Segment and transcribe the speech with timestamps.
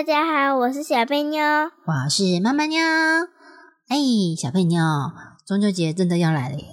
[0.00, 1.42] 大家好，我是小贝妞，
[1.84, 2.80] 我是妈妈妞。
[3.86, 3.98] 哎，
[4.34, 4.80] 小贝妞，
[5.46, 6.64] 中秋节真的要来了耶！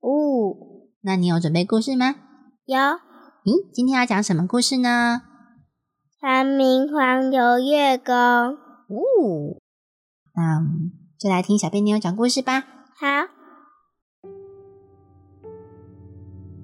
[0.00, 0.56] 哦，
[1.02, 2.14] 那你有准备故事吗？
[2.64, 2.78] 有。
[3.44, 5.20] 咦，今天要讲什么故事呢？
[6.18, 8.14] 唐明皇游月宫。
[8.14, 9.60] 哦，
[10.34, 10.62] 那
[11.18, 12.60] 就来听小贝妞讲故事吧。
[12.98, 13.28] 好。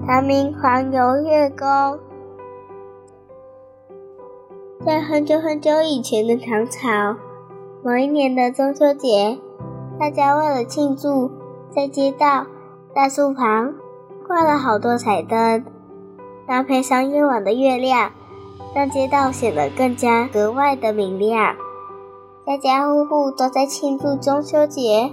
[0.06, 2.11] 唐明皇游月宫。
[4.84, 7.16] 在很久很久以前的唐朝，
[7.84, 9.38] 某一年的中秋节，
[9.96, 11.30] 大家为了庆祝，
[11.70, 12.46] 在街道、
[12.92, 13.74] 大树旁
[14.26, 15.64] 挂了好多彩灯，
[16.48, 18.10] 搭配上夜晚的月亮，
[18.74, 21.54] 让街道显得更加格外的明亮。
[22.44, 25.12] 家家户户都在庆祝中秋节，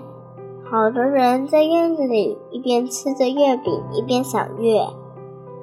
[0.63, 4.87] 好多人在院子里一边吃着月饼，一边赏月，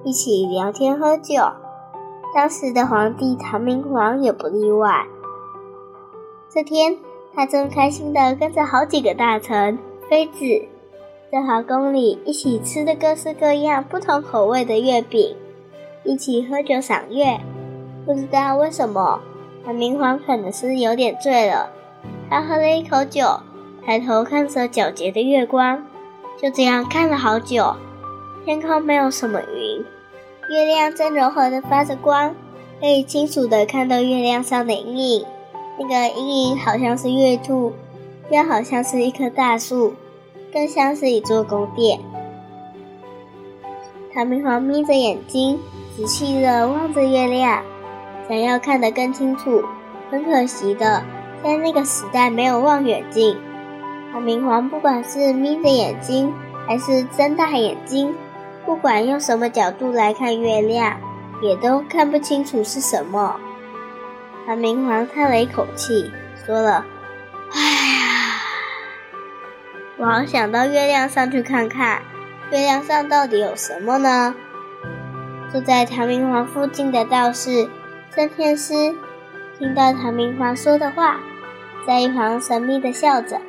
[0.04, 1.34] 一起聊天喝酒。
[2.36, 5.06] 当时的皇帝唐明皇也不例外。
[6.50, 6.98] 这天，
[7.34, 9.78] 他正开心地跟着好几个大臣、
[10.10, 10.40] 妃子，
[11.32, 15.34] 在皇宫里一起吃着各式各样、不同口味的月饼，
[16.04, 17.40] 一起喝酒赏月。
[18.04, 19.18] 不知道为什么，
[19.64, 21.70] 唐明皇可能是有点醉了。
[22.28, 23.40] 他喝了一口酒，
[23.82, 25.82] 抬头看着皎洁的月光，
[26.36, 27.74] 就这样看了好久。
[28.44, 29.82] 天空没有什么云。
[30.48, 32.34] 月亮正柔和的发着光，
[32.80, 35.26] 可以清楚的看到月亮上的阴影。
[35.78, 37.72] 那个阴影好像是月兔，
[38.30, 39.94] 又好像是一棵大树，
[40.52, 41.98] 更像是一座宫殿。
[44.14, 45.58] 唐明皇眯着眼睛，
[45.96, 47.62] 仔细的望着月亮，
[48.28, 49.62] 想要看得更清楚。
[50.10, 51.02] 很可惜的，
[51.42, 53.36] 在那个时代没有望远镜。
[54.12, 56.32] 唐明皇不管是眯着眼睛，
[56.68, 58.14] 还是睁大眼睛。
[58.66, 60.98] 不管用什么角度来看月亮，
[61.40, 63.40] 也都看不清楚是什么。
[64.44, 66.10] 唐明皇叹了一口气，
[66.44, 66.84] 说了
[67.54, 68.42] ：“哎呀，
[69.98, 72.02] 我好想到月亮上去看看，
[72.50, 74.34] 月亮上到底有什么呢？”
[75.52, 77.68] 住在唐明皇附近的道士
[78.14, 78.74] 圣天师
[79.58, 81.20] 听到唐明皇说的话，
[81.86, 83.40] 在一旁神秘的笑着。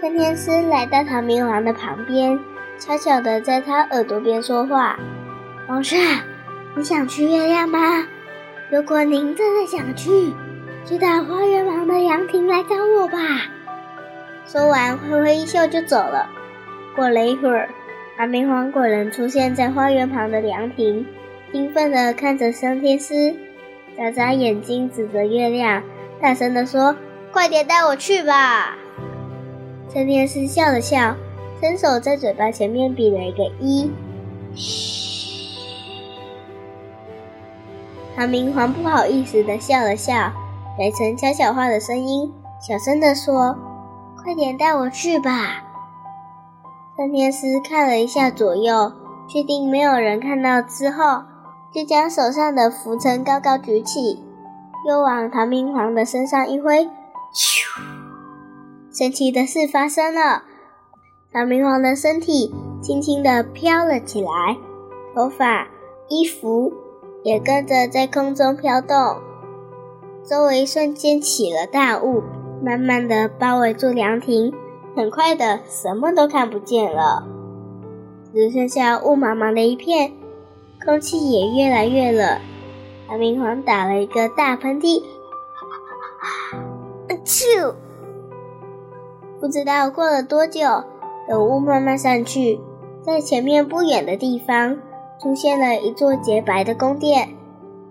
[0.00, 2.40] 圣天师来到唐明皇的旁边。
[2.80, 4.98] 悄悄地在他耳朵边说话
[5.68, 5.98] ：“皇上，
[6.74, 8.06] 你想去月亮吗？
[8.70, 10.32] 如果您真的想去，
[10.86, 13.18] 就到花园旁的凉亭来找我吧。”
[14.48, 16.30] 说完，挥挥衣袖就走了。
[16.96, 17.68] 过了一会儿，
[18.16, 21.06] 唐明皇果然出现在花园旁的凉亭，
[21.52, 23.36] 兴奋地看着升天师，
[23.94, 25.82] 眨眨眼睛，指着月亮，
[26.18, 26.96] 大声地说
[27.30, 28.78] ：“快点带我去吧！”
[29.92, 31.14] 升天师笑了笑。
[31.60, 33.90] 伸手在嘴巴前面比了一个一，
[34.54, 35.30] 嘘。
[38.16, 40.32] 唐明皇不好意思的笑了笑，
[40.78, 42.32] 改成悄悄话的声音，
[42.66, 43.58] 小声的说
[44.22, 45.64] ：“快点带我去吧。”
[46.96, 48.92] 圣天师看了一下左右，
[49.28, 51.24] 确定没有人看到之后，
[51.74, 54.24] 就将手上的拂尘高高举起，
[54.88, 56.86] 又往唐明皇的身上一挥，
[57.34, 57.66] 咻！
[58.90, 60.44] 神奇的事发生了。
[61.32, 62.52] 唐明皇的身体
[62.82, 64.56] 轻轻地飘了起来，
[65.14, 65.68] 头发、
[66.08, 66.72] 衣服
[67.22, 68.96] 也跟着在空中飘动，
[70.24, 72.24] 周围瞬间起了大雾，
[72.60, 74.52] 慢慢的包围住凉亭。
[74.96, 77.24] 很快的，什么都看不见了，
[78.34, 80.12] 只剩下雾茫茫的一片，
[80.84, 82.40] 空气也越来越冷。
[83.06, 85.00] 唐明皇打了一个大喷嚏，
[86.18, 86.58] 啊！
[87.24, 87.72] 啾！
[89.40, 90.66] 不知道过了多久。
[91.30, 92.58] 等雾慢慢散去，
[93.02, 94.76] 在前面不远的地方
[95.22, 97.28] 出现了一座洁白的宫殿，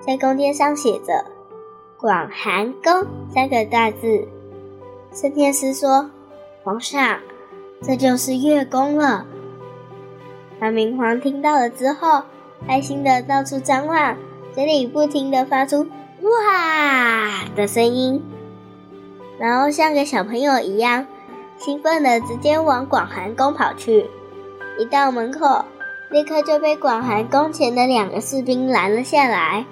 [0.05, 1.23] 在宫殿上写着
[1.97, 4.27] “广寒宫”三个大字。
[5.13, 6.11] 圣天师说
[6.65, 7.19] ：“皇上，
[7.81, 9.25] 这就是月宫了。”
[10.59, 12.23] 唐明皇听到了之后，
[12.67, 14.17] 开心的到处张望，
[14.51, 15.87] 嘴里不停的发出
[16.23, 18.21] “哇”的声音，
[19.39, 21.07] 然后像个小朋友一样。
[21.59, 24.09] 兴奋的直接往广寒宫跑去，
[24.79, 25.65] 一到门口，
[26.09, 29.65] 立刻就被广寒宫前的两个士兵拦了下来。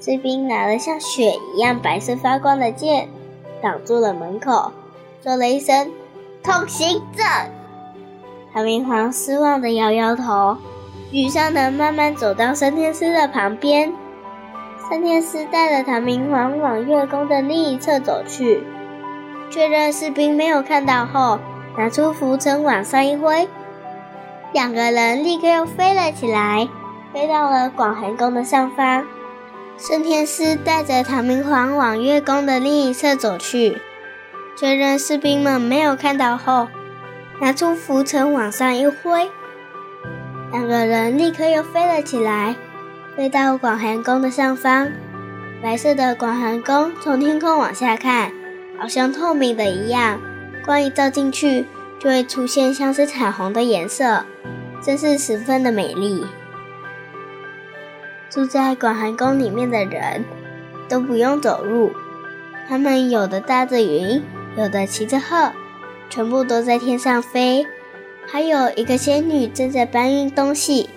[0.00, 3.08] 士兵拿了像雪一样白色发光的剑，
[3.60, 4.70] 挡住了门口，
[5.20, 5.90] 说了一声
[6.44, 7.26] “通行证”。
[8.54, 10.56] 唐明皇失望的摇摇头，
[11.10, 13.92] 沮丧的慢慢走到升天师的旁边。
[14.88, 18.62] 升天师带着唐明皇往月宫的另一侧走去，
[19.52, 21.38] 确认士兵没有看到后，
[21.76, 23.46] 拿出浮尘往上一挥，
[24.50, 26.66] 两个人立刻又飞了起来，
[27.12, 29.04] 飞到了广寒宫的上方。
[29.76, 33.76] 升天师带着唐明皇往月宫的另一侧走去，
[34.56, 36.68] 确认士兵们没有看到后，
[37.38, 39.30] 拿出浮尘往上一挥，
[40.50, 42.56] 两个人立刻又飞了起来，
[43.14, 44.88] 飞到广寒宫的上方。
[45.62, 48.32] 白色的广寒宫从天空往下看，
[48.82, 50.20] 好像透明的一样，
[50.64, 51.64] 光一照进去，
[52.00, 54.24] 就会出现像是彩虹的颜色，
[54.82, 56.26] 真是十分的美丽。
[58.28, 60.24] 住在广寒宫里面的人
[60.88, 61.92] 都不用走路，
[62.68, 64.20] 他们有的搭着云，
[64.56, 65.52] 有的骑着鹤，
[66.10, 67.64] 全部都在天上飞。
[68.26, 70.90] 还有一个仙女正在搬运东西，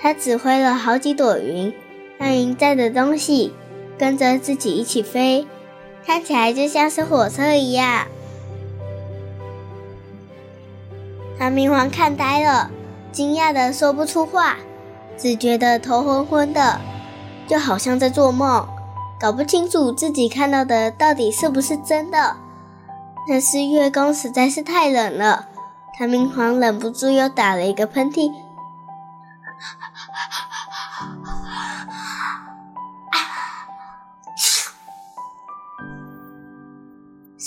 [0.00, 1.72] 她指挥了好几朵云，
[2.18, 3.52] 让云载着东西
[3.96, 5.46] 跟着自己一起飞，
[6.04, 8.06] 看起来就像是火车一样。
[11.38, 12.70] 唐明皇看呆了，
[13.12, 14.56] 惊讶的说不出话。
[15.16, 16.80] 只觉得头昏昏的，
[17.48, 18.68] 就好像在做梦，
[19.20, 22.36] 搞不清楚自己看到的到底是不是真的。
[23.28, 25.48] 但是月宫实在是太冷了，
[25.98, 28.32] 唐明皇忍不住又打了一个喷嚏。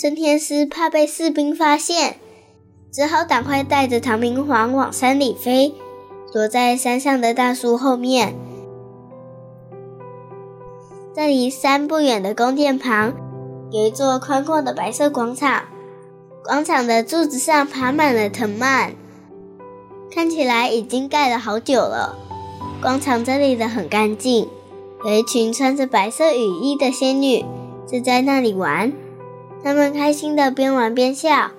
[0.02, 2.16] 升天师怕被士兵发现，
[2.90, 5.76] 只好赶快带着唐明皇往山里飞。
[6.32, 8.34] 躲在山上的大树后面，
[11.14, 13.14] 在离山不远的宫殿旁，
[13.70, 15.66] 有一座宽阔的白色广场。
[16.42, 18.94] 广场的柱子上爬满了藤蔓，
[20.12, 22.18] 看起来已经盖了好久了。
[22.80, 24.48] 广场整理得很干净，
[25.04, 27.44] 有一群穿着白色雨衣的仙女
[27.86, 28.92] 正在那里玩。
[29.64, 31.50] 他们开心的边玩边笑，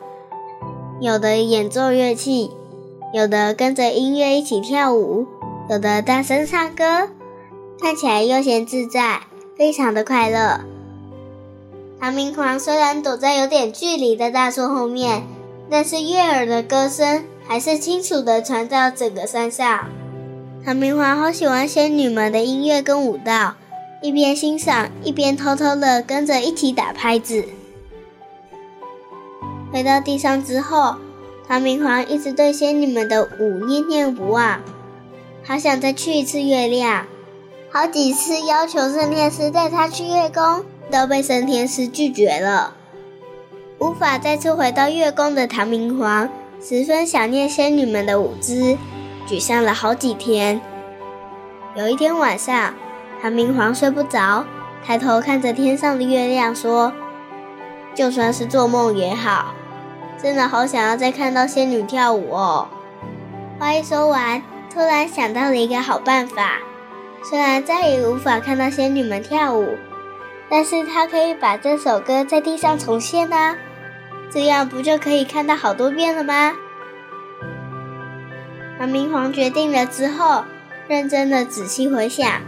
[0.99, 2.51] 有的演奏乐器。
[3.13, 5.27] 有的跟着音乐一起跳舞，
[5.69, 7.09] 有的大声唱歌，
[7.79, 9.21] 看起来悠闲自在，
[9.55, 10.61] 非常的快乐。
[11.99, 15.21] 唐明皇虽然躲在有点距离的大树后面，
[15.69, 19.85] 但是悦耳的歌声还是清楚的传到整个山上。
[20.65, 23.53] 唐明皇好喜欢仙女们的音乐跟舞蹈，
[24.01, 27.45] 一边欣赏，一边偷偷的跟着一起打拍子。
[29.73, 30.95] 回到地上之后。
[31.45, 34.61] 唐明皇一直对仙女们的舞念念不忘，
[35.43, 37.05] 好想再去一次月亮。
[37.69, 42.75] 好几次要求圣天师带他去月宫，都被圣天师拒绝了。
[43.77, 46.29] 无法再次回到月宫的唐明皇，
[46.61, 48.77] 十分想念仙女们的舞姿，
[49.27, 50.61] 沮丧了好几天。
[51.75, 52.73] 有一天晚上，
[53.21, 54.45] 唐明皇睡不着，
[54.85, 56.93] 抬头看着天上的月亮，说
[57.93, 59.53] ：“就算是做梦也好。”
[60.23, 62.69] 真的好想要再看到仙女跳舞哦！
[63.59, 64.41] 话一说完，
[64.73, 66.59] 突然想到了一个好办法。
[67.29, 69.77] 虽然再也无法看到仙女们跳舞，
[70.49, 73.57] 但是他可以把这首歌在地上重现呢。
[74.31, 76.53] 这样不就可以看到好多遍了吗？
[78.79, 80.45] 唐明皇决定了之后，
[80.87, 82.41] 认真的仔细回想，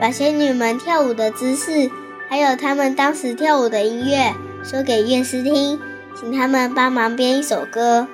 [0.00, 1.88] 把仙女们跳舞的姿势，
[2.28, 5.80] 还有他们当时跳舞的音乐，说给乐师听。
[6.14, 8.06] 请他们帮忙编一首歌，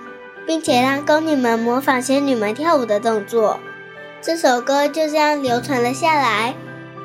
[0.46, 3.60] 并且让宫女们模仿仙女们跳舞的动作。
[4.20, 6.54] 这首歌就这样流传了下来，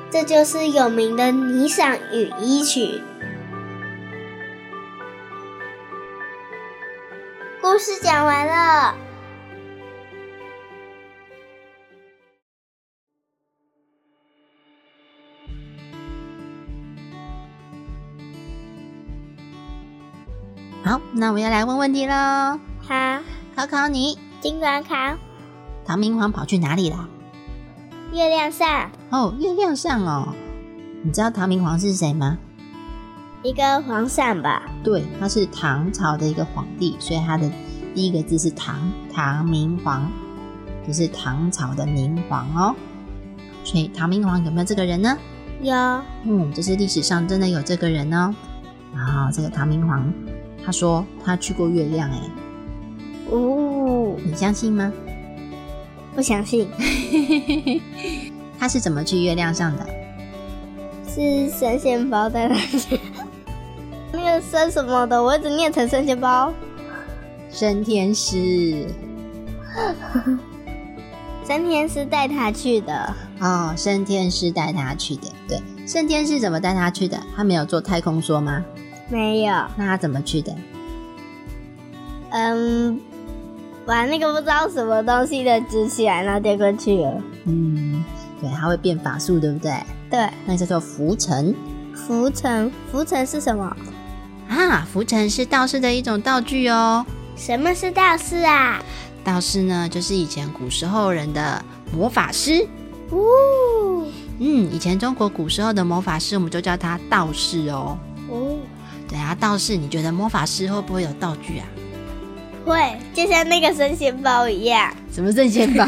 [0.09, 2.79] 这就是有名的《霓裳羽衣曲》。
[7.61, 8.95] 故事讲完了。
[21.15, 22.13] 那我要来问问题喽。
[22.81, 23.19] 好，
[23.55, 24.95] 考考你，尽管考。
[25.85, 27.07] 唐明皇跑去哪里啦？
[28.11, 28.89] 月亮上。
[29.11, 30.33] 哦，月亮上哦。
[31.03, 32.39] 你知道唐明皇是谁吗？
[33.43, 34.63] 一个皇上吧。
[34.83, 37.47] 对，他是唐朝的一个皇帝，所以他的
[37.93, 40.11] 第一个字是唐，唐明皇，
[40.87, 42.75] 就是唐朝的明皇哦。
[43.63, 45.15] 所以唐明皇有没有这个人呢？
[45.61, 45.75] 有。
[46.23, 48.33] 嗯，这是历史上真的有这个人哦。
[48.95, 50.11] 然后这个唐明皇。
[50.65, 52.19] 他说他去过月亮，哎，
[53.31, 54.91] 哦，你相信吗？
[56.15, 56.67] 不相信。
[58.59, 59.85] 他是怎么去月亮上的？
[61.07, 62.99] 是神仙包带他去。
[64.13, 66.53] 那个生什么的，我一直念成生鲜包。
[67.51, 68.87] 升天师。
[71.45, 73.13] 升天师带他去的。
[73.41, 75.27] 哦，升天师带他去的。
[75.47, 77.19] 对，升天师怎么带他去的？
[77.35, 78.63] 他没有坐太空梭吗？
[79.09, 79.53] 没有。
[79.75, 80.55] 那他怎么去的？
[82.31, 82.99] 嗯，
[83.85, 87.21] 把那个不知道什么东西的举起来，然后丢过去了。
[87.45, 88.03] 嗯，
[88.41, 89.71] 对，他会变法术，对不对？
[90.09, 91.53] 对，那叫做浮尘。
[91.93, 93.75] 浮尘，浮尘是什么？
[94.49, 97.05] 啊，浮尘是道士的一种道具哦。
[97.35, 98.81] 什么是道士啊？
[99.23, 101.63] 道士呢，就是以前古时候人的
[101.95, 102.67] 魔法师。
[103.11, 104.05] 哦，
[104.39, 107.97] 嗯，以前中国古时候的魔法师，我们就叫他道士哦。
[109.13, 111.65] 哦，对啊，道士，你觉得魔法师会不会有道具啊？
[112.65, 114.91] 会，就像那个生鲜包一样。
[115.11, 115.85] 什么生鲜包？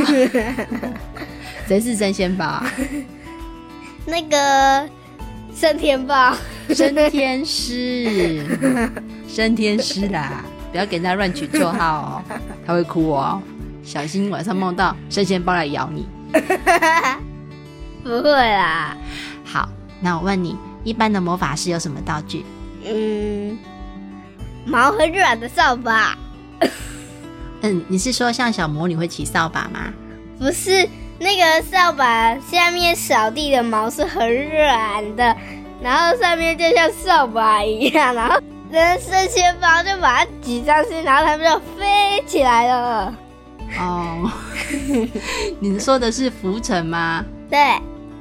[1.68, 2.72] 谁是生鲜包啊？
[4.06, 4.88] 那个
[5.56, 6.36] 升天包，
[6.70, 8.46] 升天师，
[9.28, 10.44] 升天师啦！
[10.72, 13.42] 不要给他乱取绰号哦，他会哭哦，
[13.84, 16.06] 小心晚上梦到生鲜包来咬你。
[18.04, 18.96] 不会啦。
[19.44, 19.68] 好，
[20.02, 22.46] 那我问你，一般的魔法师有什么道具？
[22.86, 23.58] 嗯，
[24.66, 26.18] 毛很软的扫把。
[27.62, 29.92] 嗯，你是说像小魔女会骑扫把吗？
[30.38, 30.88] 不是，
[31.20, 35.36] 那个扫把下面扫地的毛是很软的，
[35.82, 38.40] 然后上面就像扫把一样，然后
[38.70, 43.16] 人生鲜包就把它挤上去，然后它们就飞起来了。
[43.80, 44.32] 哦，
[45.60, 47.26] 你说的是浮尘吗？
[47.50, 47.60] 对。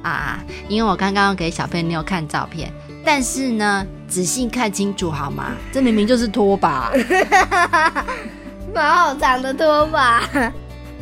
[0.01, 2.71] 啊，因为我刚刚给小朋友看照片，
[3.03, 5.51] 但是呢，仔细看清楚好吗？
[5.73, 6.89] 这明明就是拖把。
[8.73, 10.23] 蛮好长的拖把，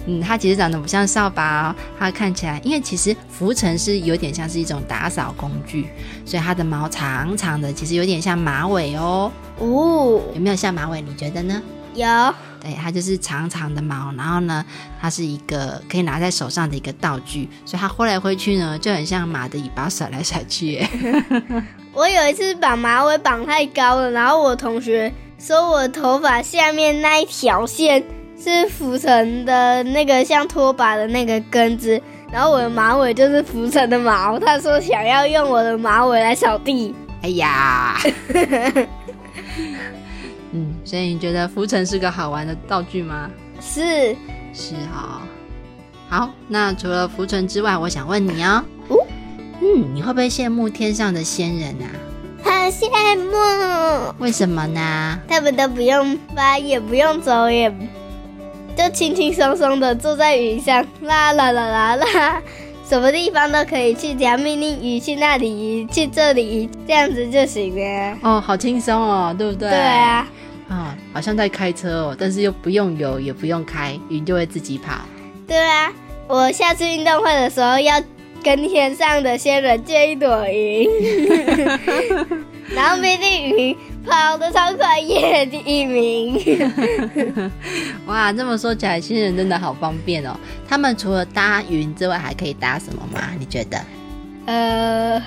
[0.08, 5.90] 嗯，它其实长得不像扫把哦，它看起来，因为其实浮尘是有点像是一种打扫工具，
[6.26, 9.32] 所以它的毛长长的，其实有点像马尾哦。
[9.60, 11.00] 哦，有没有像马尾？
[11.00, 11.62] 你觉得呢？
[11.94, 12.34] 有。
[12.62, 14.64] 对，它就是长长的毛，然后呢，
[15.02, 20.86] 它是一个可以拿在手上的一个道具，所以它挥来挥去呢，就很像马的尾巴甩来甩去。
[21.94, 25.14] 我有一次把马尾绑太高了，然后我同学。
[25.40, 28.02] 说我头发下面那一条线
[28.42, 34.40] 是浮尘的那个像拖把的那个根子，然后我的马尾就是浮尘的毛。
[34.40, 36.96] 他说想要用我的马尾来扫地。
[37.24, 38.00] 哎呀，
[38.34, 38.88] 嗯，
[40.84, 43.30] 所以你觉得浮尘是个好玩的道具吗？
[43.62, 44.16] 是，
[44.54, 45.22] 是哈。
[46.10, 48.64] 好，那除了浮尘之外，我想问你哦，
[49.62, 51.88] 嗯，你会不会羡慕天上的仙人啊？
[52.44, 52.88] 很羡
[53.18, 55.20] 慕，为什么呢？
[55.28, 57.74] 他们都不用发，也不用走，也
[58.76, 62.42] 就轻轻松松的坐在云上，啦啦啦啦啦，
[62.88, 68.18] 什么地方都可以去，只要命令鱼去那里鱼，去这里鱼，这样子就行了。
[68.22, 69.70] 哦，好轻松哦，对不对？
[69.70, 70.28] 对啊，
[70.74, 75.06] 啊，好像在开车哦，但是又不用油，也不用开，云就会自己跑。
[75.48, 75.92] 对啊，
[76.28, 78.02] 我下次运动会的时候要。
[78.44, 80.86] 跟天上的仙人借一朵云，
[82.76, 86.38] 然后命令云跑得超快，耶第一名。
[88.06, 90.38] 哇，这么说起来，仙人真的好方便哦。
[90.68, 93.30] 他们除了搭云之外，还可以搭什么吗？
[93.40, 93.80] 你觉得？
[94.46, 95.24] 呃，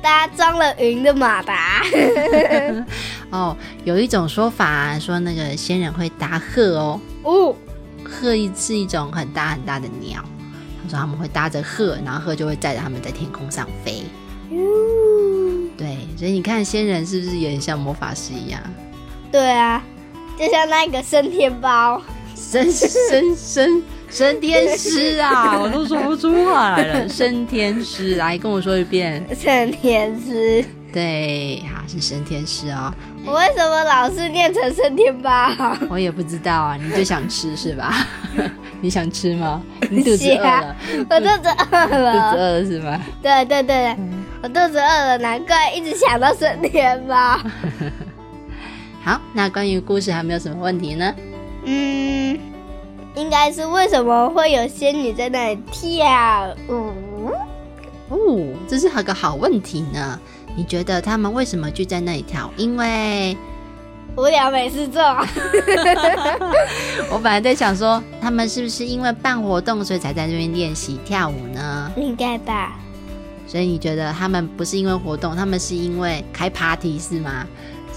[0.00, 1.82] 搭装了云的马达。
[3.32, 7.00] 哦，有一种说法说，那个仙人会搭鹤哦。
[7.24, 7.56] 哦，
[8.04, 10.22] 鹤是一种很大很大的鸟。
[10.82, 14.04] 他说他们会搭着鹤，然后鹤就会载着他们在天空上飞。
[15.78, 18.60] 对，所以你看仙人是不是有点像魔法师一样？
[19.32, 19.82] 对啊，
[20.38, 22.02] 就像那个升天包，
[22.36, 27.08] 升升升升天师啊，我都说不出话来了。
[27.08, 29.24] 升天师，来跟我说一遍。
[29.34, 30.62] 升天师。
[30.92, 32.92] 对，好是升天师哦。
[33.24, 35.48] 我为什么老是念成升天包？
[35.88, 37.94] 我也不知道啊，你就想吃是吧？
[38.80, 39.62] 你想吃吗？
[39.90, 40.76] 你肚子饿了？
[41.08, 42.12] 我肚子饿了。
[42.12, 43.00] 肚子饿了是吗？
[43.22, 43.96] 对对对，
[44.42, 47.38] 我肚子饿了，难怪一直想到升天包。
[49.04, 51.14] 好，那关于故事还没有什么问题呢？
[51.64, 52.38] 嗯，
[53.14, 57.30] 应该是为什么会有仙女在那里跳舞？
[58.08, 60.18] 哦，这是个好问题呢。
[60.56, 62.50] 你觉得他们为什么聚在那里跳？
[62.56, 63.36] 因为
[64.16, 65.00] 无聊没事做。
[67.10, 71.90] 我本来在想说，他们是不是因为办活动，所以才在这边练习跳舞呢？
[71.96, 72.78] 应该吧。
[73.46, 77.46] 所以你觉得他们不是因为活动，他们是因为开 party 是吗？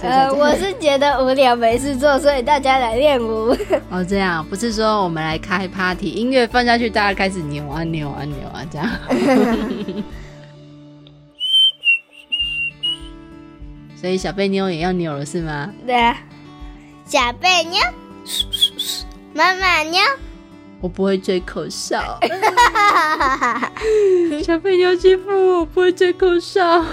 [0.02, 3.56] 呃，我是觉得无聊没事做，所以大家来练舞。
[3.90, 8.90] 哦，这样不是说我们来开 party，音乐放下去，大家开始扭啊扭啊扭啊这样。
[14.06, 15.68] 所以小贝妞也要扭了是吗？
[15.84, 16.16] 对啊，
[17.08, 17.80] 小贝妞，
[19.34, 20.00] 妈妈妞。
[20.80, 22.20] 我不会吹口哨。
[24.46, 26.86] 小贝妞欺负我，不会吹口哨。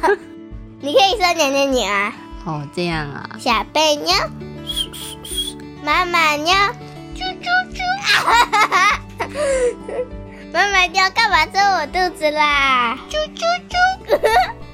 [0.80, 2.14] 你可以说娘娘你啊。
[2.46, 3.28] 哦，这样啊。
[3.38, 4.14] 小贝妞，
[5.84, 6.54] 妈妈妞，
[7.14, 7.80] 啾啾啾。
[10.54, 12.96] 妈妈妞干嘛戳我肚子啦？
[13.10, 13.76] 啾啾啾，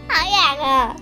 [0.06, 0.94] 好痒啊。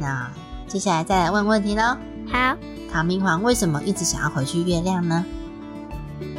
[0.00, 0.30] 好，那
[0.66, 1.96] 接下来再来问问题喽。
[2.30, 2.56] 好。
[2.90, 5.24] 唐明皇为什么一直想要回去月亮呢？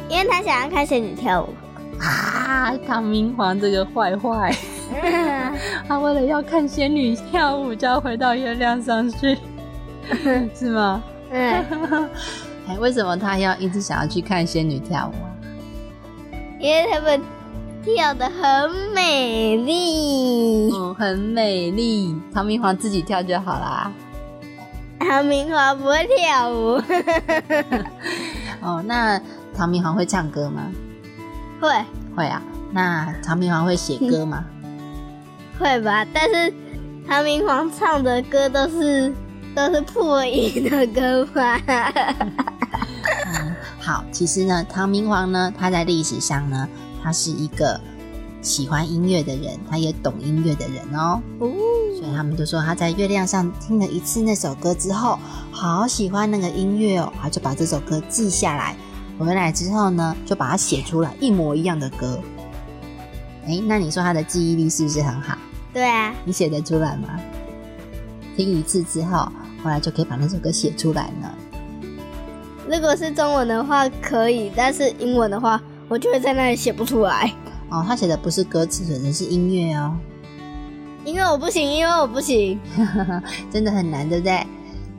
[0.08, 1.54] 因为他想要看仙女跳舞
[2.00, 2.72] 啊！
[2.86, 4.52] 唐明皇这个坏坏，
[5.86, 9.38] 他为了要看仙女跳舞，就要回到月亮上去，
[10.54, 11.02] 是吗？
[11.30, 11.64] 嗯。
[12.66, 15.30] 哎，为什么他要一直想要去看仙女跳舞啊？
[16.58, 17.20] 因为他们
[17.84, 22.14] 跳的很美丽，嗯，很美丽。
[22.32, 23.90] 唐明皇自己跳就好啦。
[25.00, 26.82] 唐明皇不会跳舞。
[28.60, 29.20] 哦，那。
[29.56, 30.70] 唐明皇会唱歌吗？
[31.60, 31.68] 会
[32.14, 32.40] 会啊。
[32.70, 34.44] 那唐明皇会写歌吗？
[35.58, 36.06] 会吧。
[36.14, 36.54] 但是
[37.08, 39.12] 唐明皇唱的歌都是
[39.56, 41.60] 都是破音的歌吧。
[43.26, 44.04] 嗯，好。
[44.12, 46.68] 其实呢，唐明皇呢，他在历史上呢，
[47.02, 47.80] 他是一个
[48.40, 51.20] 喜欢音乐的人，他也懂音乐的人哦。
[51.38, 51.48] 哦。
[51.98, 55.18] 所以他们都说他在月亮上听了一次那首歌之后，
[55.50, 58.76] 好喜欢那个音乐哦，他就把这首歌记下来。
[59.18, 62.20] 回来之后呢，就把它写出来一模一样的歌。
[63.46, 65.36] 哎，那你说他的记忆力是不是很好？
[65.72, 66.14] 对啊。
[66.24, 67.18] 你写得出来吗？
[68.36, 69.28] 听一次之后，
[69.64, 71.34] 后来就可以把那首歌写出来了。
[72.70, 77.32] 如果是中文的话可以，但是英文的话，我就会在那里写不出来。
[77.70, 79.96] 哦，他写的不是歌词，写的是音乐哦。
[81.04, 82.58] 因为我不行，因为我不行，
[83.50, 84.46] 真的很难，对不对？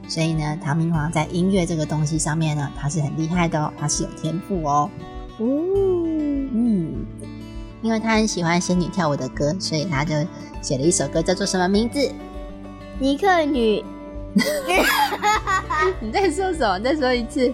[0.08, 4.90] 所以呢，唐明皇在音乐这个东西上面呢，他是很厉害的哦，他是有天赋哦。
[5.38, 7.06] 哦，嗯，
[7.84, 10.16] 因为他很喜欢仙女跳舞的歌，所以他就
[10.62, 12.12] 写了一首歌，叫做什么名字？
[12.98, 13.84] 尼克女。
[16.02, 16.80] 你在说什么？
[16.80, 17.54] 再说一次。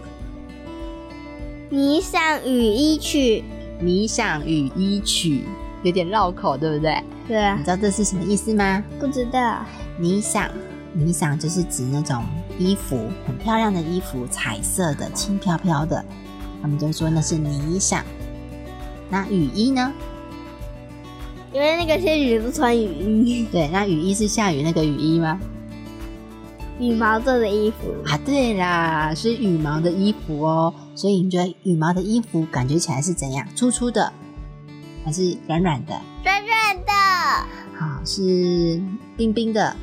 [1.71, 3.43] 霓裳羽衣曲。
[3.81, 5.43] 霓裳羽衣曲，
[5.83, 7.03] 有点绕口，对不对？
[7.27, 7.55] 对啊。
[7.57, 8.81] 你知道这是什么意思吗？
[8.99, 9.65] 不知道。
[9.99, 10.47] 霓裳。
[10.97, 12.23] 霓裳就是指那种
[12.57, 12.97] 衣服
[13.27, 16.03] 很漂亮的衣服，彩色的、轻飘飘的，
[16.61, 18.01] 他们就说那是霓裳。
[19.09, 19.91] 那雨衣呢？
[21.51, 23.45] 因为那个仙女都穿雨衣。
[23.51, 25.37] 对，那雨衣是下雨那个雨衣吗？
[26.79, 30.73] 羽毛做的衣服啊，对啦，是羽毛的衣服哦。
[30.93, 33.45] 所以你觉得羽毛的衣服感觉起来是怎样？
[33.55, 34.11] 粗粗的，
[35.03, 35.93] 还是软软的？
[36.23, 36.91] 软软的。
[37.77, 38.81] 好，是
[39.15, 39.75] 冰冰的。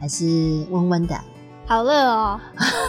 [0.00, 1.16] 还是温温的，
[1.64, 2.40] 好热哦，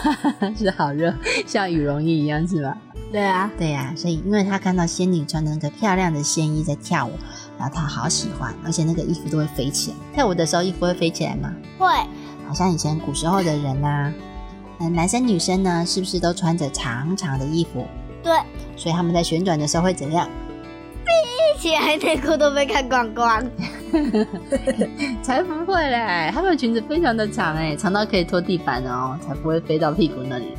[0.57, 1.13] 是好热，
[1.45, 2.75] 像羽绒衣一样是吧？
[3.11, 7.11] 对啊，对啊，所以因为他看到仙女穿的那个漂亮的仙衣在跳舞，
[7.59, 9.97] 然后他好喜欢，而且那个衣服都会飞起来。
[10.15, 11.53] 跳舞的时候衣服会飞起来吗？
[11.77, 12.07] 会，好
[12.53, 14.13] 像以前古时候的人呐，
[14.79, 17.85] 嗯，男生女生呢，是不是都穿着长长的衣服？
[18.21, 18.33] 对，
[18.75, 20.27] 所以他们在旋转的时候会怎样？
[21.05, 23.43] 飞起来，内裤都被看光光。
[25.21, 26.31] 才不会嘞！
[26.33, 30.57] 他们的裙子非常的长哎，长到可以拖地板哦，才不会飞到屁股那里。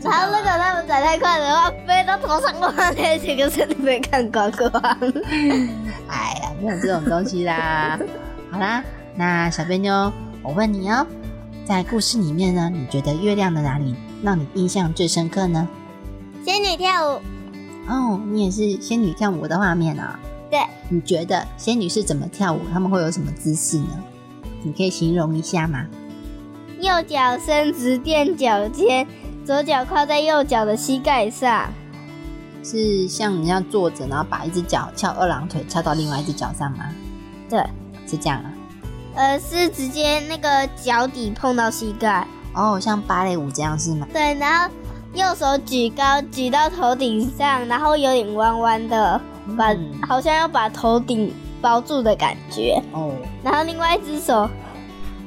[0.00, 4.70] 然后如果他们转太快的话，飞到头上的话，那几个身体被看光光。
[6.08, 7.98] 哎呀，没有这种东西啦。
[8.50, 8.82] 好啦，
[9.16, 11.06] 那小贝妞，我问你哦，
[11.64, 15.68] 在故事里面呢，你觉得月亮的哪里让你印象最深刻呢？
[16.44, 17.20] 仙女跳舞。
[17.88, 20.18] 哦，你也是仙女跳舞的画面啊。
[20.50, 22.60] 对，你觉得仙女是怎么跳舞？
[22.72, 24.02] 他们会有什么姿势呢？
[24.62, 25.86] 你可以形容一下吗？
[26.80, 29.06] 右脚伸直垫脚尖，
[29.44, 31.70] 左脚靠在右脚的膝盖上。
[32.64, 36.84] 是像你这样坐着，然后把一只脚翘二郎腿，翘到另外一只脚上吗？
[37.48, 37.60] 对，
[38.06, 38.51] 是这样啊。
[39.14, 42.26] 呃，是直接那个脚底碰到膝盖。
[42.54, 44.06] 哦，像芭蕾舞这样是吗？
[44.12, 44.74] 对，然后
[45.14, 49.20] 右手举高，举到头顶上，然后有点弯弯的。
[49.58, 49.74] 把
[50.06, 54.48] 好像要把头顶包住的感觉哦，然后另外一只手，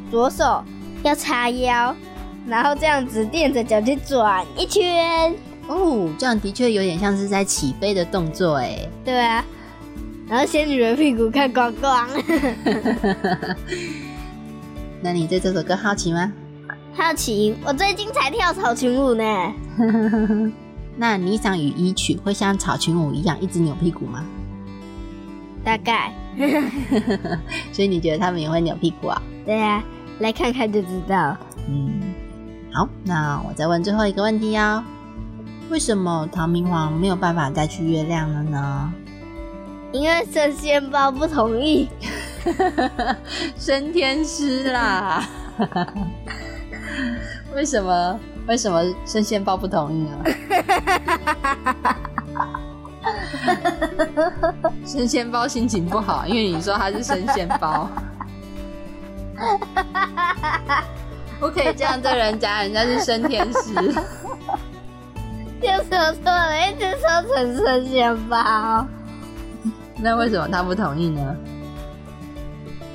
[0.09, 0.63] 左手
[1.03, 1.93] 要叉腰，
[2.47, 5.35] 然后这样子垫着脚去转一圈
[5.67, 8.87] 哦，这样的确有点像是在起飞的动作哎。
[9.03, 9.43] 对啊，
[10.27, 12.09] 然后仙女的屁股看光光。
[15.01, 16.31] 那你对这首歌好奇吗？
[16.93, 19.23] 好奇，我最近才跳草裙舞呢。
[20.97, 24.23] 那你想雨衣曲会像草裙舞一样一直扭屁股吗？
[25.63, 26.11] 大概。
[27.71, 29.21] 所以你觉得他们也会扭屁股啊？
[29.45, 29.83] 对啊，
[30.19, 31.37] 来看看就知道。
[31.67, 32.01] 嗯，
[32.73, 34.83] 好，那我再问最后一个问题哦。
[35.69, 38.93] 为什么唐明皇没有办法再去月亮了呢？
[39.95, 41.89] 因为生鲜包不同意。
[43.57, 45.25] 升天师啦。
[47.55, 48.19] 为什么？
[48.45, 50.17] 为什么生鲜包不同意呢？
[54.85, 57.89] 生鲜包心情不好，因为你说他是生鲜包。
[61.39, 63.73] 不可以这样对人家，人家是升天师。
[65.61, 68.85] 又说错了，一直说成生鲜包。
[70.05, 71.35] 那为什么他不同意呢？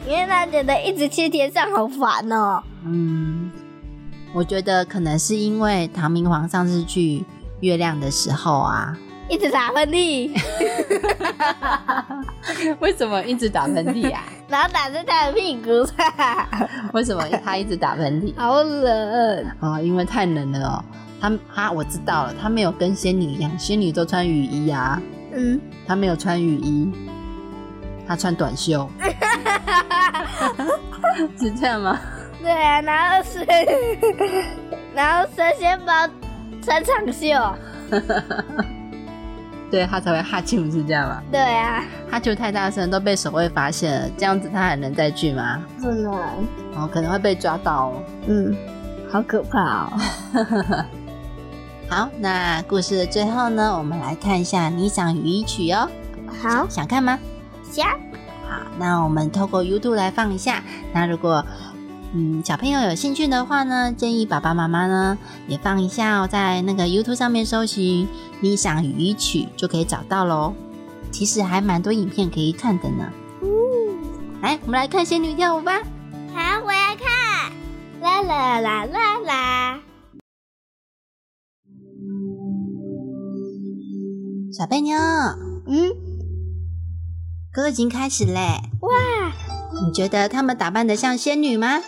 [0.06, 2.62] 因为他觉得一直去天上好烦哦。
[2.84, 3.50] 嗯。
[4.32, 7.24] 我觉得可能是因为唐明皇上次去
[7.62, 8.96] 月亮的时候啊，
[9.28, 10.30] 一直打喷嚏。
[12.78, 14.22] 为什么一直打喷嚏啊？
[14.48, 15.96] 然后打在他的屁股上。
[16.92, 18.32] 为什么他一直打喷嚏？
[18.38, 19.80] 好冷啊！
[19.82, 20.84] 因为太冷了哦。
[21.20, 25.02] 他他我知道了，他没有跟仙女一样，仙女都穿雨衣啊。
[25.34, 25.60] 嗯。
[25.86, 26.92] 他没有穿雨衣，
[28.06, 28.88] 他穿短袖。
[31.38, 31.98] 是这样吗？
[32.42, 33.44] 对啊，然后是，
[34.94, 35.92] 然后神仙包
[36.62, 37.28] 穿长袖，
[39.70, 41.22] 对他才会哈啾，是这样吗？
[41.30, 45.62] 对啊，哈啾太大声都被守卫发现了，这样子他还能再去吗？
[45.80, 46.12] 不能，
[46.76, 47.92] 哦，可能会被抓到，
[48.26, 48.56] 嗯，
[49.10, 49.92] 好可怕哦。
[51.90, 55.90] 好，那故事的最后呢，我们来看一下《霓裳羽衣曲》哦。
[56.40, 57.18] 好，想看吗？
[57.68, 57.84] 想。
[58.48, 60.62] 好，那我们透过 YouTube 来放一下。
[60.94, 61.44] 那如果
[62.14, 68.06] 嗯，小朋友有兴趣的话呢，建议爸爸妈妈呢也放一下哦，在那个 YouTube 上面搜寻
[68.44, 70.54] 《霓裳羽衣曲》就可以找到喽。
[71.10, 73.10] 其实还蛮多影片可以看的呢。
[74.42, 75.80] 来，我们来看仙女跳舞吧。
[76.32, 77.50] 好，我要看。
[78.00, 79.80] 啦啦啦啦啦。
[84.60, 84.94] 小贝妞，
[85.64, 85.90] 嗯，
[87.50, 88.60] 歌已经开始嘞。
[88.82, 88.90] 哇！
[89.72, 91.78] 你觉得他们打扮的像仙女吗？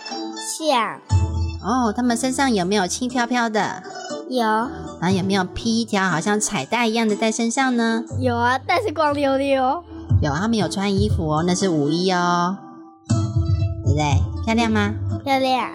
[0.57, 0.99] 像。
[1.61, 3.83] 哦，他们身上有没有轻飘飘的？
[4.27, 4.43] 有。
[4.99, 8.03] 然后有没有披一条好像彩带一样的在身上呢？
[8.17, 9.83] 有啊，但是光溜溜。
[10.23, 12.57] 有，他们有穿衣服哦，那是舞衣哦，
[13.85, 14.03] 对不对？
[14.45, 14.95] 漂亮吗？
[15.23, 15.69] 漂亮。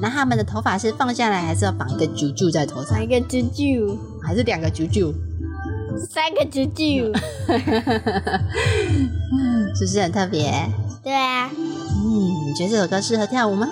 [0.00, 2.94] 那他们的头发是放下来，还是要绑一个啾啾在头上？
[2.94, 5.14] 绑一个啾啾，还是两个啾啾？
[5.98, 7.12] 三个啾啾。
[9.74, 10.52] 是不是很特别？
[11.02, 11.50] 对啊。
[11.50, 13.68] 嗯，你觉得这首歌适合跳舞吗？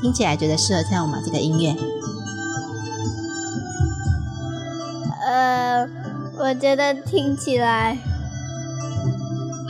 [0.00, 1.20] 听起来觉得适合跳舞吗？
[1.24, 1.74] 这个音乐？
[5.26, 5.88] 呃，
[6.38, 7.98] 我觉得听起来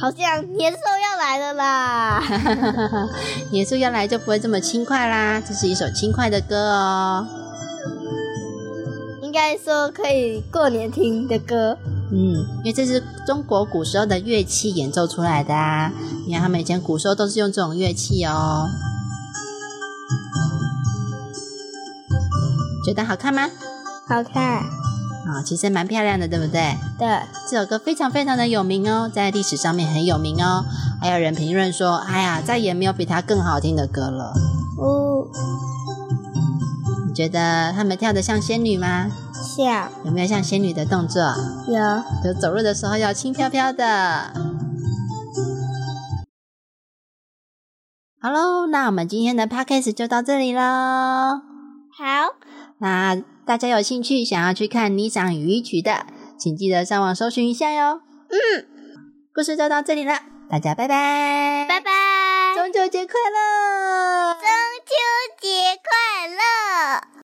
[0.01, 2.23] 好像年兽要来了啦。
[3.51, 5.41] 年兽要来就不会这么轻快啦。
[5.41, 7.27] 这是一首轻快的歌哦。
[9.29, 11.77] 应该说可以过年听的歌。
[12.11, 15.93] 嗯，因为这是中国古时候的乐器演奏出来的啊。
[16.27, 18.67] 你看他们以前古时候都是用这种乐器哦。
[22.87, 23.51] 觉得好看吗？
[24.09, 24.63] 好看。
[25.27, 26.75] 啊，其实蛮漂亮的，对不对？
[26.99, 27.07] 对。
[27.51, 30.65] 这首歌非常非常的有名哦，在历史上面很有名哦。
[31.03, 34.33] 还有人评论说：“哎呀，再也没有比它更好听的歌了。”
[34.81, 35.29] 哦。
[37.19, 39.11] 你觉得他们跳的像仙女吗？
[39.35, 41.21] 像有没有像仙女的动作？
[41.67, 41.75] 有，
[42.25, 44.33] 有走路的时候要轻飘飘的。
[48.23, 50.61] 好喽，那我们今天的 podcast 就到这里喽。
[50.61, 52.37] 好，
[52.79, 56.07] 那大家有兴趣想要去看《霓裳羽衣曲》的，
[56.39, 58.01] 请记得上网搜寻一下哟。
[58.29, 58.65] 嗯，
[59.35, 61.91] 故事就到这里了，大家拜拜，拜拜，
[62.55, 64.39] 中秋节快乐！
[64.89, 64.95] 秋
[65.39, 65.49] 节
[65.85, 67.09] 快乐！